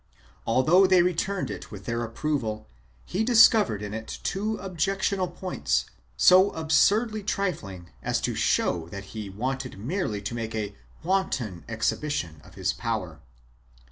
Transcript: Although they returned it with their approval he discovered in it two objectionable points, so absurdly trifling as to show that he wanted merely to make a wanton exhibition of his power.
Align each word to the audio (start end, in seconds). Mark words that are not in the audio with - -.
Although 0.47 0.87
they 0.87 1.03
returned 1.03 1.51
it 1.51 1.69
with 1.69 1.85
their 1.85 2.03
approval 2.03 2.67
he 3.05 3.23
discovered 3.23 3.83
in 3.83 3.93
it 3.93 4.17
two 4.23 4.57
objectionable 4.57 5.27
points, 5.31 5.85
so 6.17 6.49
absurdly 6.53 7.21
trifling 7.21 7.91
as 8.01 8.19
to 8.21 8.33
show 8.33 8.89
that 8.89 9.03
he 9.13 9.29
wanted 9.29 9.77
merely 9.77 10.19
to 10.19 10.33
make 10.33 10.55
a 10.55 10.73
wanton 11.03 11.63
exhibition 11.69 12.41
of 12.43 12.55
his 12.55 12.73
power. 12.73 13.19